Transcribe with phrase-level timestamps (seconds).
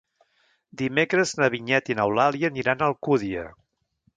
[0.81, 3.45] Dimecres na Vinyet i n'Eulàlia aniran a Alcúdia.